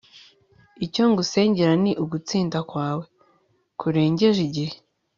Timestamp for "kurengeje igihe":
3.79-4.73